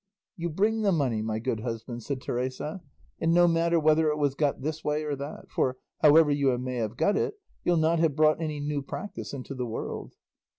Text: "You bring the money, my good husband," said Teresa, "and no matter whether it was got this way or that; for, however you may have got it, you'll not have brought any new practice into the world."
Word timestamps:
"You 0.35 0.49
bring 0.49 0.81
the 0.81 0.91
money, 0.91 1.21
my 1.21 1.37
good 1.37 1.59
husband," 1.59 2.01
said 2.01 2.21
Teresa, 2.21 2.81
"and 3.19 3.31
no 3.35 3.47
matter 3.47 3.79
whether 3.79 4.09
it 4.09 4.17
was 4.17 4.33
got 4.33 4.63
this 4.63 4.83
way 4.83 5.03
or 5.03 5.15
that; 5.15 5.51
for, 5.51 5.77
however 6.01 6.31
you 6.31 6.57
may 6.57 6.77
have 6.77 6.97
got 6.97 7.15
it, 7.15 7.35
you'll 7.63 7.77
not 7.77 7.99
have 7.99 8.15
brought 8.15 8.41
any 8.41 8.59
new 8.59 8.81
practice 8.81 9.31
into 9.31 9.53
the 9.53 9.67
world." 9.67 10.15